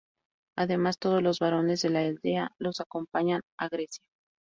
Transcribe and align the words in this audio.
Además, 0.57 0.97
todos 0.97 1.21
los 1.21 1.37
varones 1.37 1.83
de 1.83 1.89
la 1.91 1.99
aldea 1.99 2.49
los 2.57 2.79
acompañan 2.81 3.41
a 3.59 3.69
Grecia. 3.69 4.01